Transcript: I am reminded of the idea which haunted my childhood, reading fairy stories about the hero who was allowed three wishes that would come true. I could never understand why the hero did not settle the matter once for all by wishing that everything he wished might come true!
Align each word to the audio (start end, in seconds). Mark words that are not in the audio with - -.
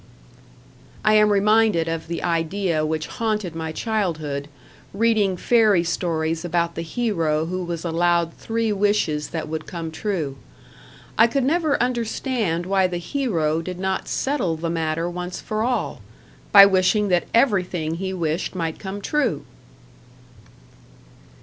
I 1.05 1.13
am 1.13 1.31
reminded 1.31 1.87
of 1.87 2.07
the 2.07 2.23
idea 2.23 2.83
which 2.83 3.05
haunted 3.05 3.55
my 3.55 3.71
childhood, 3.71 4.47
reading 4.95 5.37
fairy 5.37 5.83
stories 5.83 6.43
about 6.43 6.73
the 6.73 6.81
hero 6.81 7.45
who 7.45 7.63
was 7.63 7.85
allowed 7.85 8.33
three 8.33 8.73
wishes 8.73 9.27
that 9.29 9.47
would 9.47 9.67
come 9.67 9.91
true. 9.91 10.37
I 11.19 11.27
could 11.27 11.43
never 11.43 11.79
understand 11.79 12.65
why 12.65 12.87
the 12.87 12.97
hero 12.97 13.61
did 13.61 13.77
not 13.77 14.07
settle 14.07 14.55
the 14.55 14.71
matter 14.71 15.07
once 15.07 15.39
for 15.39 15.61
all 15.61 16.01
by 16.51 16.65
wishing 16.65 17.09
that 17.09 17.27
everything 17.31 17.97
he 17.97 18.11
wished 18.11 18.55
might 18.55 18.79
come 18.79 19.01
true! 19.03 19.45